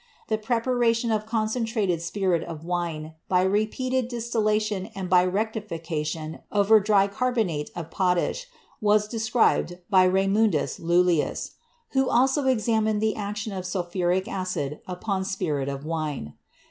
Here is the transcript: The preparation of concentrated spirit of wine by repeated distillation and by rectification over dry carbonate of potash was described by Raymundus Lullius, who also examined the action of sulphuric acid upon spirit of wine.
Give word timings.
The 0.29 0.39
preparation 0.39 1.11
of 1.11 1.27
concentrated 1.27 2.01
spirit 2.01 2.43
of 2.45 2.65
wine 2.65 3.13
by 3.29 3.43
repeated 3.43 4.07
distillation 4.07 4.87
and 4.95 5.07
by 5.07 5.23
rectification 5.25 6.39
over 6.51 6.79
dry 6.79 7.05
carbonate 7.07 7.69
of 7.75 7.91
potash 7.91 8.47
was 8.81 9.07
described 9.07 9.77
by 9.91 10.05
Raymundus 10.07 10.79
Lullius, 10.79 11.51
who 11.91 12.09
also 12.09 12.47
examined 12.47 12.99
the 12.99 13.15
action 13.15 13.53
of 13.53 13.63
sulphuric 13.63 14.27
acid 14.27 14.79
upon 14.87 15.23
spirit 15.23 15.69
of 15.69 15.85
wine. 15.85 16.33